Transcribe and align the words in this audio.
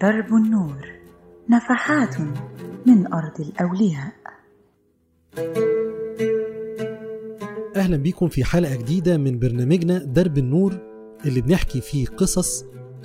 درب 0.00 0.34
النور 0.34 0.88
نفحات 1.50 2.14
من 2.86 3.12
أرض 3.12 3.40
الأولياء. 3.40 4.12
أهلا 7.76 7.96
بيكم 7.96 8.28
في 8.28 8.44
حلقة 8.44 8.76
جديدة 8.76 9.16
من 9.16 9.38
برنامجنا 9.38 9.98
درب 9.98 10.38
النور 10.38 10.78
اللي 11.26 11.40
بنحكي 11.40 11.80
فيه 11.80 12.06
قصص 12.06 12.64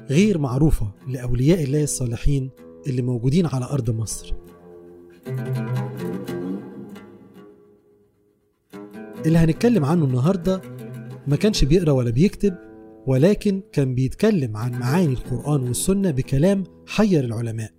غير 0.10 0.38
معروفة 0.38 0.92
لأولياء 1.08 1.64
الله 1.64 1.84
الصالحين 1.84 2.50
اللي 2.88 3.02
موجودين 3.02 3.46
على 3.46 3.66
أرض 3.66 3.90
مصر. 3.90 4.34
اللي 9.26 9.38
هنتكلم 9.38 9.86
عنه 9.86 10.06
النهاردة 10.06 10.62
ما 11.28 11.36
كانش 11.36 11.64
بيقرأ 11.64 11.92
ولا 11.92 12.10
بيكتب 12.10 12.56
ولكن 13.08 13.62
كان 13.72 13.96
بيتكلم 13.96 14.58
عن 14.58 14.72
معاني 14.72 15.14
القرآن 15.14 15.64
والسنة 15.64 16.12
بكلام 16.12 16.64
حير 16.88 17.24
العلماء. 17.24 17.72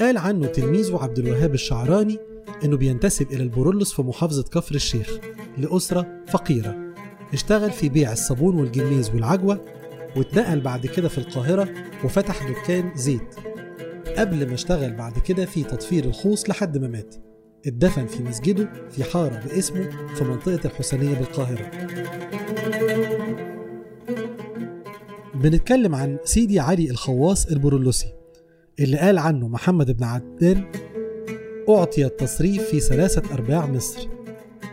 قال 0.00 0.18
عنه 0.18 0.46
تلميذه 0.46 0.98
عبد 1.02 1.18
الوهاب 1.18 1.54
الشعراني 1.54 2.18
إنه 2.64 2.76
بينتسب 2.76 3.32
إلى 3.32 3.42
البرولس 3.42 3.92
في 3.92 4.02
محافظة 4.02 4.42
كفر 4.42 4.74
الشيخ 4.74 5.18
لأسرة 5.58 6.24
فقيرة. 6.28 6.94
اشتغل 7.32 7.70
في 7.70 7.88
بيع 7.88 8.12
الصابون 8.12 8.54
والجميز 8.56 9.10
والعجوة 9.10 9.64
واتنقل 10.16 10.60
بعد 10.60 10.86
كده 10.86 11.08
في 11.08 11.18
القاهرة 11.18 11.68
وفتح 12.04 12.50
دكان 12.50 12.90
زيت. 12.94 13.34
قبل 14.16 14.46
ما 14.46 14.54
اشتغل 14.54 14.92
بعد 14.92 15.18
كده 15.18 15.46
في 15.46 15.62
تطفير 15.62 16.04
الخوص 16.04 16.50
لحد 16.50 16.78
ما 16.78 16.88
مات. 16.88 17.14
اتدفن 17.66 18.06
في 18.06 18.22
مسجده 18.22 18.72
في 18.90 19.04
حارة 19.04 19.42
باسمه 19.46 19.90
في 20.14 20.24
منطقة 20.24 20.60
الحسينية 20.64 21.14
بالقاهرة. 21.14 21.70
بنتكلم 25.40 25.94
عن 25.94 26.18
سيدي 26.24 26.60
علي 26.60 26.90
الخواص 26.90 27.46
البرولوسي 27.46 28.12
اللي 28.80 28.98
قال 28.98 29.18
عنه 29.18 29.48
محمد 29.48 29.96
بن 29.96 30.04
عدنان 30.04 30.64
أعطي 31.68 32.06
التصريف 32.06 32.62
في 32.62 32.80
ثلاثة 32.80 33.34
أرباع 33.34 33.66
مصر 33.66 34.08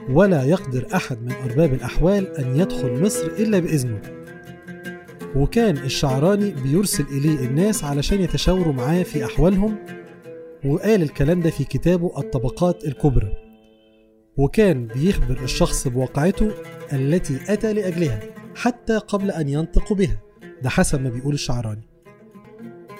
ولا 0.09 0.43
يقدر 0.43 0.87
أحد 0.95 1.23
من 1.23 1.31
أرباب 1.31 1.73
الأحوال 1.73 2.37
أن 2.37 2.59
يدخل 2.59 3.03
مصر 3.03 3.27
إلا 3.27 3.59
بإذنه. 3.59 4.01
وكان 5.35 5.77
الشعراني 5.77 6.51
بيرسل 6.51 7.05
إليه 7.11 7.47
الناس 7.47 7.83
علشان 7.83 8.21
يتشاوروا 8.21 8.73
معاه 8.73 9.03
في 9.03 9.25
أحوالهم 9.25 9.75
وقال 10.65 11.02
الكلام 11.02 11.41
ده 11.41 11.49
في 11.49 11.63
كتابه 11.63 12.19
الطبقات 12.19 12.85
الكبرى. 12.85 13.33
وكان 14.37 14.87
بيخبر 14.87 15.43
الشخص 15.43 15.87
بواقعته 15.87 16.52
التي 16.93 17.39
أتى 17.47 17.73
لأجلها 17.73 18.19
حتى 18.55 18.97
قبل 18.97 19.31
أن 19.31 19.49
ينطق 19.49 19.93
بها. 19.93 20.27
ده 20.61 20.69
حسب 20.69 21.02
ما 21.02 21.09
بيقول 21.09 21.33
الشعراني. 21.33 21.88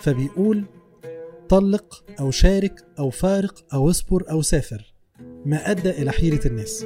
فبيقول 0.02 0.66
طلق 1.50 2.03
أو 2.19 2.31
شارك 2.31 2.86
أو 2.99 3.09
فارق 3.09 3.53
أو 3.73 3.89
اصبر 3.89 4.23
أو 4.31 4.41
سافر 4.41 4.94
ما 5.45 5.72
أدى 5.72 5.89
إلى 5.89 6.11
حيرة 6.11 6.47
الناس. 6.47 6.86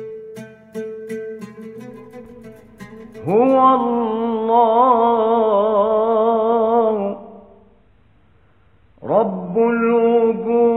هو 3.27 3.75
الله 3.75 4.91
رب 9.03 9.57
الوجود 9.57 10.71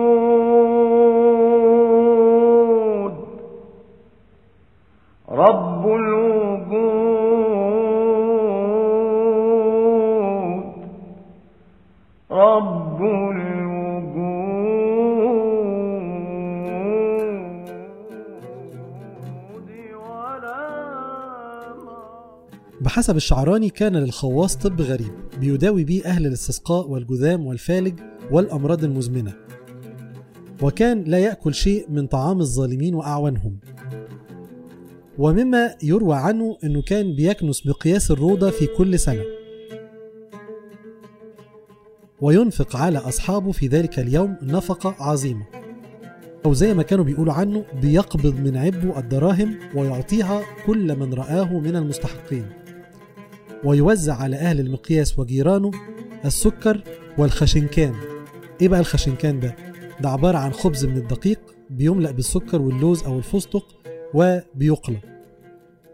رب 5.29 5.86
الوجود 5.86 6.14
بحسب 22.94 23.16
الشعراني 23.16 23.70
كان 23.70 23.96
للخواص 23.96 24.56
طب 24.56 24.80
غريب 24.80 25.12
بيداوي 25.40 25.84
بيه 25.84 26.05
أهل 26.05 26.27
الاستسقاء 26.27 26.90
والجذام 26.90 27.46
والفالج 27.46 28.00
والأمراض 28.30 28.84
المزمنة. 28.84 29.34
وكان 30.62 31.05
لا 31.05 31.18
يأكل 31.18 31.55
شيء 31.55 31.86
من 31.88 32.06
طعام 32.06 32.40
الظالمين 32.40 32.94
وأعوانهم. 32.94 33.56
ومما 35.18 35.74
يروى 35.82 36.16
عنه 36.16 36.56
أنه 36.64 36.82
كان 36.82 37.14
بيكنس 37.14 37.66
مقياس 37.66 38.10
الروضة 38.10 38.50
في 38.50 38.66
كل 38.66 38.98
سنة. 38.98 39.22
وينفق 42.20 42.76
على 42.76 42.98
أصحابه 42.98 43.52
في 43.52 43.66
ذلك 43.66 43.98
اليوم 43.98 44.36
نفقة 44.42 44.94
عظيمة. 44.98 45.46
أو 46.46 46.52
زي 46.52 46.74
ما 46.74 46.82
كانوا 46.82 47.05
بيقولوا 47.05 47.32
عنه 47.32 47.64
بيقبض 47.82 48.40
من 48.40 48.56
عبه 48.56 48.98
الدراهم 48.98 49.58
ويعطيها 49.74 50.42
كل 50.66 50.96
من 50.96 51.14
رآه 51.14 51.58
من 51.58 51.76
المستحقين. 51.76 52.64
ويوزع 53.64 54.14
على 54.14 54.36
أهل 54.36 54.61
المقياس 54.61 55.19
وجيرانه 55.19 55.70
السكر 56.25 56.83
والخشنكان. 57.19 57.95
إيه 58.61 58.69
بقى 58.69 58.80
الخشنكان 58.80 59.41
ده؟ 59.41 59.57
ده 60.01 60.08
عبارة 60.08 60.39
عن 60.39 60.52
خبز 60.52 60.85
من 60.85 60.97
الدقيق 60.97 61.41
بيملأ 61.70 62.11
بالسكر 62.11 62.63
واللوز 62.63 63.05
أو 63.05 63.19
الفستق 63.19 63.67
وبيقلى. 64.14 64.98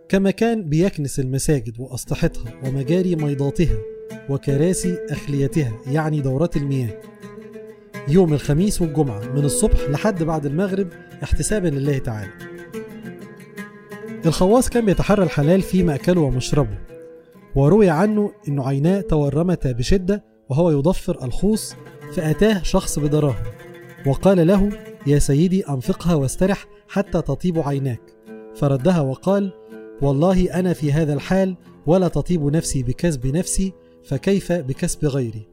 كما 0.09 0.31
كان 0.31 0.69
بيكنس 0.69 1.21
المساجد 1.21 1.81
وأسطحتها 1.81 2.55
ومجاري 2.65 3.17
ميضاتها 3.17 3.79
وكراسي 4.29 4.99
أخليتها 5.11 5.73
يعني 5.87 6.21
دورات 6.21 6.57
المياه. 6.57 7.01
يوم 8.09 8.33
الخميس 8.33 8.83
والجمعة 8.83 9.21
من 9.21 9.45
الصبح 9.45 9.81
لحد 9.91 10.23
بعد 10.23 10.47
المغرب 10.47 10.89
احتسابا 11.23 11.69
لله 11.69 11.99
تعالى. 11.99 12.31
الخواص 14.27 14.69
كان 14.69 14.85
بيتحرى 14.85 15.25
الحلال 15.25 15.63
في 15.63 15.83
مأكله 15.83 16.21
ومشربه. 16.21 16.79
وروي 17.55 17.91
عنه 17.91 18.33
أنه 18.49 18.69
عيناه 18.69 19.01
تورمتا 19.01 19.73
بشدة 19.73 20.25
وهو 20.49 20.71
يضفر 20.71 21.25
الخوص 21.25 21.75
فأتاه 22.13 22.63
شخص 22.63 22.99
بدراهم 22.99 23.45
وقال 24.07 24.47
له 24.47 24.71
يا 25.07 25.19
سيدي 25.19 25.69
أنفقها 25.69 26.15
واسترح 26.15 26.67
حتى 26.89 27.23
تطيب 27.23 27.59
عيناك. 27.59 28.01
فردها 28.55 29.01
وقال 29.01 29.53
والله 30.03 30.55
أنا 30.55 30.73
في 30.73 30.93
هذا 30.93 31.15
الحال 31.15 31.57
ولا 31.87 32.09
تطيب 32.09 32.45
نفسي 32.45 32.83
بكسب 32.83 33.27
نفسي 33.27 33.73
فكيف 34.05 34.53
بكسب 34.53 35.05
غيري؟ 35.05 35.50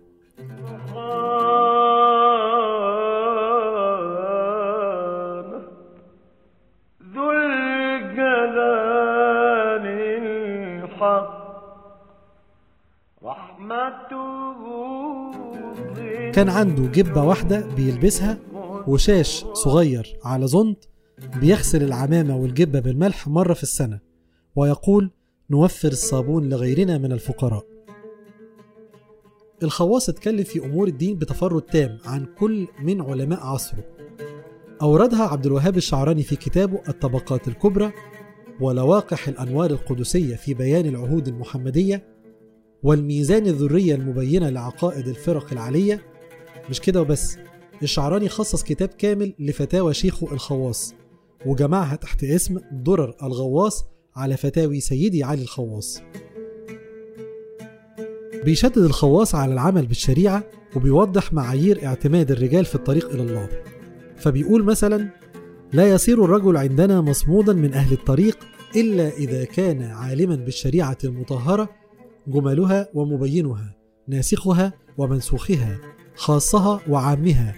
كان 16.38 16.50
عنده 16.50 16.88
جبة 16.88 17.24
واحدة 17.24 17.68
بيلبسها 17.76 18.38
وشاش 18.88 19.46
صغير 19.54 20.18
على 20.24 20.48
زنط 20.48 20.90
بيغسل 21.40 21.84
العمامة 21.84 22.38
والجبة 22.38 22.80
بالملح 22.80 23.28
مرة 23.28 23.54
في 23.54 23.64
السنة 23.64 24.00
ويقول 24.56 25.12
نوفر 25.50 25.88
الصابون 25.88 26.50
لغيرنا 26.50 26.98
من 26.98 27.12
الفقراء. 27.12 27.66
الخواص 29.64 30.10
اتكلم 30.10 30.44
في 30.44 30.66
أمور 30.66 30.88
الدين 30.88 31.18
بتفرد 31.18 31.62
تام 31.62 31.98
عن 32.06 32.26
كل 32.40 32.68
من 32.84 33.02
علماء 33.02 33.40
عصره. 33.40 33.84
أوردها 34.82 35.24
عبد 35.24 35.46
الوهاب 35.46 35.78
الشعراني 35.78 36.24
في 36.24 36.36
كتابه 36.36 36.82
الطبقات 36.90 37.48
الكبرى 37.48 37.92
ولواقح 38.62 39.28
الأنوار 39.28 39.72
القدسية 39.72 40.36
في 40.36 40.54
بيان 40.54 40.86
العهود 40.86 41.28
المحمدية 41.28 42.04
والميزان 42.84 43.48
الذرية 43.48 43.96
المبينة 43.96 44.50
لعقائد 44.50 45.08
الفرق 45.08 45.52
العالية 45.52 46.17
مش 46.70 46.82
كده 46.82 47.02
وبس. 47.02 47.38
الشعراني 47.84 48.30
خصص 48.30 48.64
كتاب 48.64 48.90
كامل 48.90 49.34
لفتاوى 49.40 49.94
شيخه 49.94 50.34
الخواص. 50.34 50.94
وجمعها 51.46 51.96
تحت 51.96 52.24
اسم 52.24 52.60
درر 52.72 53.16
الغواص 53.24 53.86
على 54.16 54.38
فتاوي 54.38 54.80
سيدي 54.80 55.24
علي 55.24 55.42
الخواص. 55.42 56.02
بيشدد 58.46 58.78
الخواص 58.78 59.36
على 59.36 59.54
العمل 59.54 59.86
بالشريعة 59.86 60.44
وبيوضح 60.76 61.34
معايير 61.34 61.86
اعتماد 61.86 62.32
الرجال 62.32 62.66
في 62.66 62.76
الطريق 62.76 63.10
إلى 63.10 63.22
الله. 63.22 63.50
فبيقول 64.18 64.64
مثلا 64.64 65.10
لا 65.74 65.90
يصير 65.90 66.26
الرجل 66.26 66.58
عندنا 66.58 67.02
مصمودا 67.02 67.54
من 67.54 67.74
أهل 67.74 67.94
الطريق 67.94 68.38
إلا 68.76 69.10
إذا 69.10 69.44
كان 69.44 69.82
عالما 69.82 70.36
بالشريعة 70.36 70.98
المطهرة 71.04 71.70
جملها 72.28 72.90
ومبينها 72.94 73.76
ناسخها 74.08 74.74
ومنسوخها. 74.98 75.80
خاصها 76.18 76.82
وعامها 76.90 77.56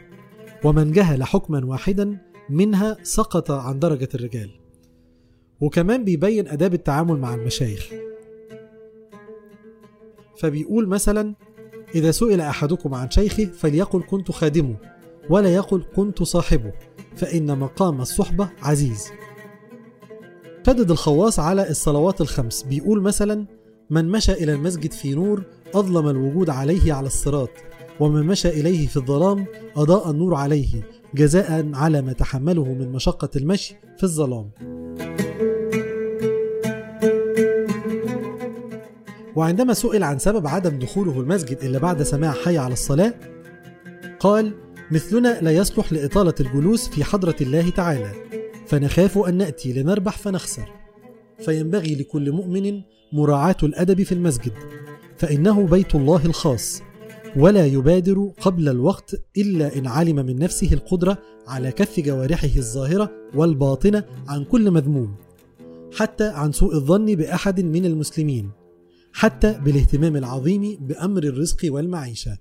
ومن 0.64 0.92
جهل 0.92 1.24
حكما 1.24 1.66
واحدا 1.66 2.18
منها 2.50 2.98
سقط 3.04 3.52
عن 3.52 3.80
درجة 3.80 4.10
الرجال. 4.16 4.50
وكمان 5.62 6.04
بيبين 6.04 6.48
آداب 6.48 6.74
التعامل 6.74 7.20
مع 7.20 7.36
المشايخ. 7.36 7.90
فبيقول 10.38 10.88
مثلا 10.88 11.36
إذا 11.96 12.12
سئل 12.12 12.42
أحدكم 12.42 12.94
عن 12.94 13.12
شيخه 13.12 13.46
فليقل 13.46 14.04
كنت 14.10 14.32
خادمه 14.32 14.76
ولا 15.30 15.56
يقل 15.56 15.84
كنت 15.96 16.24
صاحبه 16.24 16.74
فإن 17.16 17.60
مقام 17.60 18.02
الصحبة 18.02 18.50
عزيز. 18.62 19.08
شدد 20.68 20.92
الخواص 20.92 21.40
على 21.40 21.70
الصلوات 21.70 22.22
الخمس. 22.22 22.64
بيقول 22.64 23.02
مثلا 23.02 23.46
من 23.90 24.10
مشى 24.12 24.32
إلى 24.32 24.54
المسجد 24.54 24.92
في 24.92 25.16
نور 25.16 25.44
أظلم 25.76 26.08
الوجود 26.08 26.50
عليه 26.50 26.94
على 26.94 27.08
الصراط 27.08 27.50
ومن 28.00 28.24
مشى 28.24 28.50
إليه 28.50 28.88
في 28.88 28.98
الظلام 28.98 29.46
أضاء 29.76 30.12
النور 30.12 30.36
عليه 30.36 30.84
جزاء 31.16 31.70
على 31.74 32.02
ما 32.02 32.14
تحمله 32.14 32.66
من 32.74 32.92
مشقة 32.92 33.30
المشي 33.36 33.76
في 33.98 34.04
الظلام. 34.04 34.50
وعندما 39.36 39.74
سئل 39.74 40.04
عن 40.04 40.20
سبب 40.20 40.48
عدم 40.48 40.80
دخوله 40.80 41.20
المسجد 41.20 41.58
إلا 41.64 41.80
بعد 41.80 42.04
سماع 42.04 42.32
حي 42.32 42.58
على 42.58 42.74
الصلاة 42.74 43.14
قال 44.20 44.54
مثلنا 44.92 45.40
لا 45.42 45.52
يصلح 45.52 45.94
لإطالة 45.94 46.34
الجلوس 46.40 46.88
في 46.88 47.04
حضرة 47.04 47.36
الله 47.42 47.70
تعالى 47.70 48.12
فنخاف 48.68 49.18
أن 49.18 49.38
نأتي 49.38 49.74
لنربح 49.74 50.18
فنخسر. 50.18 50.70
فينبغي 51.40 51.96
لكل 51.96 52.32
مؤمن 52.32 52.82
مراعاة 53.14 53.58
الأدب 53.64 54.04
في 54.04 54.12
المسجد 54.12 54.54
فإنه 55.18 55.68
بيت 55.68 55.96
الله 55.96 56.26
الخاص. 56.26 56.82
ولا 57.38 57.66
يبادر 57.66 58.32
قبل 58.42 58.70
الوقت 58.70 59.22
إلا 59.38 59.78
إن 59.78 59.88
علم 59.88 60.16
من 60.16 60.36
نفسه 60.40 60.74
القدرة 60.74 61.18
على 61.48 61.72
كف 61.72 62.00
جوارحه 62.00 62.50
الظاهرة 62.58 63.12
والباطنة 63.36 64.04
عن 64.28 64.44
كل 64.44 64.72
مذموم 64.72 65.16
حتى 65.94 66.28
عن 66.28 66.52
سوء 66.52 66.76
الظن 66.76 67.06
بأحد 67.06 67.62
من 67.62 67.86
المسلمين 67.86 68.52
حتى 69.14 69.60
بالاهتمام 69.66 70.16
العظيم 70.16 70.78
بأمر 70.82 71.24
الرزق 71.24 71.58
والمعيشة. 71.64 72.38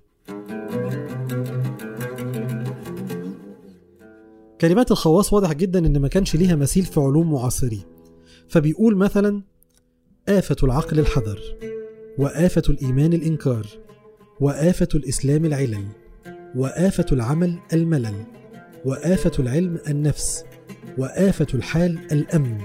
كلمات 4.61 4.91
الخواص 4.91 5.33
واضح 5.33 5.53
جدا 5.53 5.79
إن 5.79 5.97
ما 5.97 6.07
كانش 6.07 6.35
ليها 6.35 6.55
مثيل 6.55 6.83
في 6.83 6.99
علوم 6.99 7.31
معاصريه 7.33 7.87
فبيقول 8.47 8.95
مثلا 8.95 9.41
آفة 10.29 10.55
العقل 10.63 10.99
الحذر 10.99 11.39
وآفة 12.17 12.63
الإيمان 12.69 13.13
الإنكار. 13.13 13.67
وآفة 14.41 14.87
الإسلام 14.95 15.45
العلل 15.45 15.87
وآفة 16.55 17.05
العمل 17.11 17.59
الملل 17.73 18.23
وآفة 18.85 19.31
العلم 19.39 19.79
النفس 19.87 20.43
وآفة 20.97 21.47
الحال 21.53 21.99
الأمن 22.11 22.61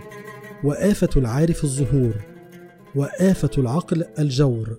وآفة 0.64 1.08
العارف 1.16 1.64
الظهور 1.64 2.14
وآفة 2.94 3.50
العقل 3.58 4.04
الجور 4.18 4.78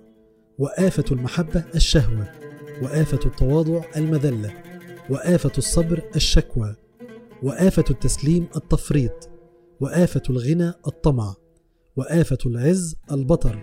وآفة 0.58 1.04
المحبة 1.12 1.64
الشهوة 1.76 2.32
وآفة 2.82 3.20
التواضع 3.26 3.82
المذلة 3.98 4.54
وآفة 5.10 5.52
الصبر 5.58 6.02
الشكوى 6.16 6.76
وآفة 7.44 7.86
التسليم 7.90 8.48
التفريط 8.56 9.30
وآفة 9.80 10.22
الغنى 10.30 10.74
الطمع 10.88 11.36
وآفة 11.96 12.38
العز 12.46 12.96
البطر 13.12 13.60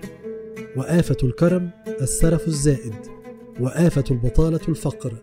وآفة 0.77 1.17
الكرم 1.23 1.71
السرف 2.01 2.49
الزائد. 2.49 3.22
وآفة 3.61 4.05
البطالة 4.11 4.61
الفقر 4.69 5.15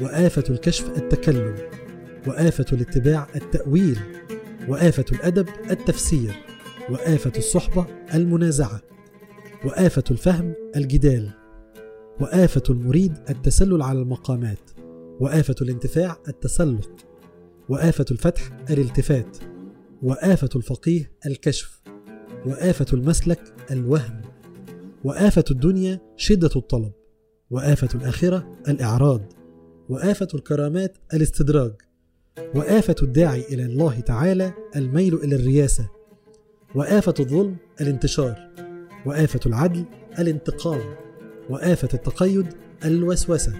وآفة 0.00 0.44
الكشف 0.50 0.96
التكلم 0.96 1.54
وآفة 2.26 2.64
الاتباع 2.72 3.26
التأويل 3.36 3.98
وآفة 4.68 5.04
الأدب 5.12 5.48
التفسير 5.70 6.34
وآفة 6.90 7.32
الصحبة 7.36 7.86
المنازعة 8.14 8.80
وآفة 9.64 10.04
الفهم 10.10 10.54
الجدال 10.76 11.30
وآفة 12.20 12.62
المريد 12.70 13.12
التسلل 13.30 13.82
على 13.82 13.98
المقامات 13.98 14.70
وآفة 15.20 15.54
الانتفاع 15.62 16.16
التسلق 16.28 16.90
وآفة 17.68 18.04
الفتح 18.10 18.42
الالتفات 18.70 19.36
وآفة 20.02 20.48
الفقيه 20.56 21.12
الكشف 21.26 21.80
وآفة 22.46 22.86
المسلك 22.92 23.40
الوهم 23.70 24.22
وآفة 25.04 25.44
الدنيا 25.50 26.00
شدة 26.16 26.50
الطلب. 26.56 26.92
وآفة 27.50 27.88
الآخرة 27.94 28.56
الإعراض 28.68 29.20
وآفة 29.88 30.28
الكرامات 30.34 30.96
الاستدراج 31.14 31.72
وآفة 32.54 32.94
الداعي 33.02 33.40
إلى 33.40 33.64
الله 33.64 34.00
تعالى 34.00 34.52
الميل 34.76 35.14
إلى 35.14 35.36
الرياسة 35.36 35.88
وآفة 36.74 37.14
الظلم 37.20 37.56
الانتشار 37.80 38.50
وآفة 39.06 39.40
العدل 39.46 39.84
الانتقام 40.18 40.80
وآفة 41.50 41.88
التقيد 41.94 42.46
الوسوسة 42.84 43.52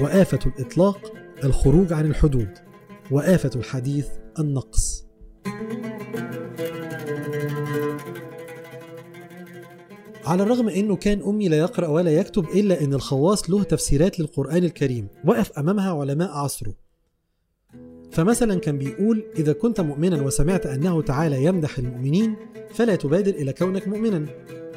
وآفة 0.00 0.38
الإطلاق 0.46 1.12
الخروج 1.44 1.92
عن 1.92 2.06
الحدود 2.06 2.48
وآفة 3.10 3.50
الحديث 3.56 4.08
النقص. 4.38 5.03
على 10.26 10.42
الرغم 10.42 10.68
إنه 10.68 10.96
كان 10.96 11.22
أمي 11.22 11.48
لا 11.48 11.58
يقرأ 11.58 11.88
ولا 11.88 12.10
يكتب 12.10 12.44
إلا 12.44 12.84
إن 12.84 12.94
الخواص 12.94 13.50
له 13.50 13.62
تفسيرات 13.62 14.20
للقرآن 14.20 14.64
الكريم 14.64 15.08
وقف 15.24 15.58
أمامها 15.58 16.00
علماء 16.00 16.30
عصره. 16.30 16.74
فمثلا 18.12 18.60
كان 18.60 18.78
بيقول 18.78 19.24
إذا 19.38 19.52
كنت 19.52 19.80
مؤمنا 19.80 20.22
وسمعت 20.22 20.66
أنه 20.66 21.02
تعالى 21.02 21.44
يمدح 21.44 21.78
المؤمنين 21.78 22.36
فلا 22.74 22.96
تبادر 22.96 23.34
إلى 23.34 23.52
كونك 23.52 23.88
مؤمنا. 23.88 24.26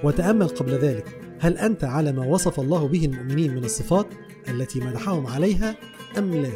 وتأمل 0.03 0.47
قبل 0.47 0.71
ذلك 0.71 1.05
هل 1.39 1.57
أنت 1.57 1.83
على 1.83 2.11
ما 2.11 2.25
وصف 2.25 2.59
الله 2.59 2.88
به 2.88 3.05
المؤمنين 3.05 3.55
من 3.55 3.63
الصفات 3.63 4.07
التي 4.50 4.79
مدحهم 4.79 5.27
عليها 5.27 5.75
أم 6.17 6.33
لا؟ 6.33 6.51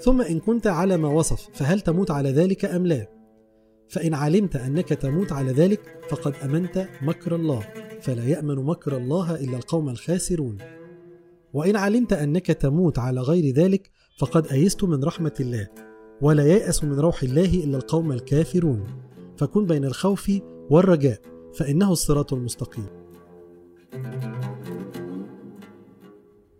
ثم 0.00 0.22
إن 0.22 0.40
كنت 0.40 0.66
على 0.66 0.96
ما 0.96 1.08
وصف 1.08 1.48
فهل 1.52 1.80
تموت 1.80 2.10
على 2.10 2.30
ذلك 2.30 2.64
أم 2.64 2.86
لا؟ 2.86 3.21
فإن 3.92 4.14
علمت 4.14 4.56
أنك 4.56 4.88
تموت 4.88 5.32
على 5.32 5.52
ذلك 5.52 5.80
فقد 6.08 6.34
أمنت 6.44 6.88
مكر 7.02 7.34
الله 7.36 7.66
فلا 8.00 8.24
يأمن 8.24 8.54
مكر 8.54 8.96
الله 8.96 9.34
إلا 9.34 9.56
القوم 9.56 9.88
الخاسرون. 9.88 10.58
وإن 11.52 11.76
علمت 11.76 12.12
أنك 12.12 12.46
تموت 12.46 12.98
على 12.98 13.20
غير 13.20 13.54
ذلك 13.54 13.90
فقد 14.18 14.46
أيست 14.46 14.84
من 14.84 15.04
رحمة 15.04 15.32
الله 15.40 15.68
ولا 16.20 16.46
ييأس 16.46 16.84
من 16.84 17.00
روح 17.00 17.22
الله 17.22 17.64
إلا 17.64 17.76
القوم 17.76 18.12
الكافرون. 18.12 18.84
فكن 19.36 19.66
بين 19.66 19.84
الخوف 19.84 20.32
والرجاء 20.70 21.20
فإنه 21.54 21.92
الصراط 21.92 22.32
المستقيم. 22.32 22.86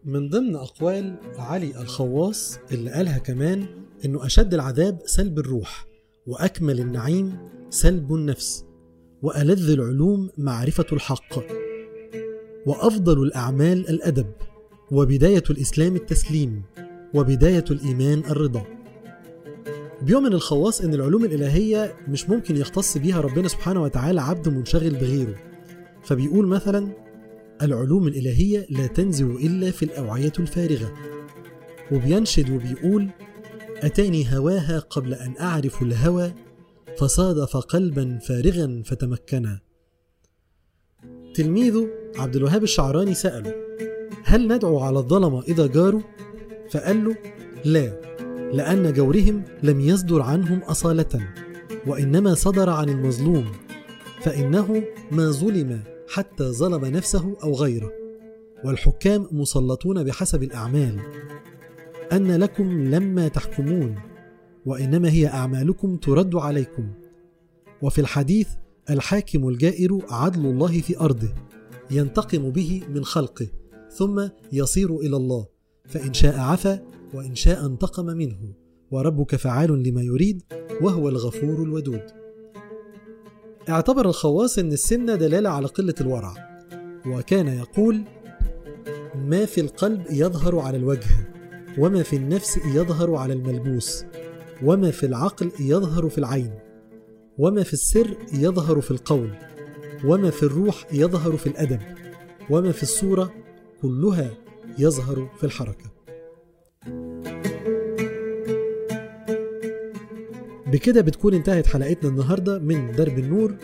من 0.05 0.29
ضمن 0.29 0.57
أقوال 0.57 1.17
علي 1.39 1.81
الخواص 1.81 2.59
اللي 2.73 2.91
قالها 2.91 3.19
كمان 3.19 3.67
إنه 4.05 4.27
أشد 4.27 4.55
العذاب 4.55 4.99
سلب 5.07 5.39
الروح. 5.39 5.92
وأكمل 6.27 6.81
النعيم 6.81 7.39
سلب 7.71 8.15
النفس 8.15 8.65
وألذ 9.23 9.71
العلوم 9.71 10.31
معرفة 10.39 10.87
الحق 10.93 11.39
وأفضل 12.67 13.23
الأعمال 13.23 13.89
الأدب 13.89 14.27
وبداية 14.91 15.43
الإسلام 15.51 15.97
التسليم 15.97 16.63
وبداية 17.15 17.65
الإيمان 17.71 18.19
الرضا. 18.19 18.65
بيؤمن 20.03 20.33
الخواص 20.33 20.81
إن 20.81 20.95
العلوم 20.95 21.25
الإلهية 21.25 21.95
مش 22.09 22.31
ممكن 22.31 22.57
يختص 22.57 22.99
بيها 22.99 23.21
ربنا 23.21 23.49
سبحانه 23.49 23.83
وتعالى 23.83 24.21
عبد 24.21 24.49
منشغل 24.49 24.91
بغيره. 24.91 25.35
فبيقول 26.05 26.47
مثلا 26.47 26.89
العلوم 27.63 28.07
الإلهية 28.07 28.67
لا 28.71 28.87
تنزل 28.87 29.31
إلا 29.31 29.71
في 29.71 29.85
الأوعية 29.85 30.33
الفارغة 30.39 30.93
وبينشد 31.93 32.51
وبيقول 32.51 33.09
أتاني 33.83 34.37
هواها 34.37 34.79
قبل 34.79 35.15
أن 35.15 35.35
أعرف 35.41 35.83
الهوى 35.83 36.35
فصادف 36.99 37.57
قلبا 37.57 38.19
فارغا 38.19 38.83
فتمكنا 38.85 39.61
تلميذه 41.35 41.89
عبد 42.17 42.37
الوهاب 42.37 42.63
الشعراني 42.63 43.15
سأله 43.15 43.55
هل 44.25 44.53
ندعو 44.53 44.81
على 44.81 44.99
الظلمة 44.99 45.43
إذا 45.43 45.67
جاروا؟ 45.67 46.01
فقال 46.71 47.05
له 47.05 47.17
لا 47.65 48.13
لأن 48.53 48.93
جورهم 48.93 49.43
لم 49.63 49.81
يصدر 49.81 50.23
عنهم 50.23 50.59
أصالة 50.59 51.29
وإنما 51.87 52.35
صدر 52.35 52.71
عن 52.71 52.89
المظلوم 52.89 53.53
فإنه 54.21 54.83
ما 55.11 55.31
ظلم 55.31 55.81
حتى 56.09 56.45
ظلم 56.45 56.85
نفسه 56.85 57.37
أو 57.43 57.55
غيره 57.55 57.93
والحكام 58.65 59.29
مسلطون 59.31 60.05
بحسب 60.05 60.43
الأعمال 60.43 61.01
أن 62.13 62.37
لكم 62.37 62.85
لما 62.85 63.29
تحكمون 63.29 63.99
وإنما 64.67 65.11
هي 65.11 65.27
أعمالكم 65.27 65.97
ترد 65.97 66.35
عليكم. 66.35 66.89
وفي 67.83 68.01
الحديث 68.01 68.49
الحاكم 68.91 69.49
الجائر 69.49 69.99
عدل 70.11 70.47
الله 70.47 70.81
في 70.81 71.01
أرضه 71.01 71.35
ينتقم 71.91 72.51
به 72.51 72.83
من 72.95 73.05
خلقه 73.05 73.47
ثم 73.91 74.29
يصير 74.53 74.97
إلى 74.97 75.17
الله 75.17 75.47
فإن 75.85 76.15
شاء 76.15 76.39
عفا 76.39 76.83
وإن 77.15 77.35
شاء 77.35 77.67
انتقم 77.67 78.07
منه. 78.07 78.39
وربك 78.91 79.37
فعال 79.37 79.83
لما 79.83 80.03
يريد 80.03 80.43
وهو 80.81 81.09
الغفور 81.09 81.63
الودود. 81.63 82.03
اعتبر 83.69 84.09
الخواص 84.09 84.59
أن 84.59 84.73
السن 84.73 85.07
دلالة 85.07 85.51
على 85.51 85.67
قلة 85.67 85.95
الورع. 86.01 86.35
وكان 87.07 87.49
يقول 87.49 88.05
ما 89.15 89.45
في 89.45 89.61
القلب 89.61 90.03
يظهر 90.11 90.59
على 90.59 90.77
الوجه. 90.77 91.32
وما 91.79 92.03
في 92.03 92.17
النفس 92.17 92.57
يظهر 92.75 93.15
على 93.15 93.33
الملبوس 93.33 94.05
وما 94.63 94.91
في 94.91 95.07
العقل 95.07 95.53
يظهر 95.61 96.09
في 96.09 96.19
العين 96.19 96.51
وما 97.39 97.63
في 97.63 97.73
السر 97.73 98.17
يظهر 98.33 98.81
في 98.81 98.91
القول 98.91 99.31
وما 100.05 100.31
في 100.31 100.43
الروح 100.43 100.87
يظهر 100.93 101.37
في 101.37 101.47
الأدب 101.47 101.81
وما 102.51 102.73
في 102.73 102.83
الصورة 102.83 103.33
كلها 103.83 104.31
يظهر 104.79 105.29
في 105.39 105.45
الحركة. 105.45 105.93
بكده 110.67 111.01
بتكون 111.01 111.35
انتهت 111.35 111.67
حلقتنا 111.67 112.11
النهارده 112.11 112.59
من 112.59 112.93
درب 112.93 113.19
النور 113.19 113.55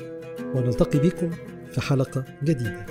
ونلتقي 0.55 0.99
بكم 0.99 1.31
في 1.73 1.81
حلقة 1.81 2.25
جديدة. 2.45 2.87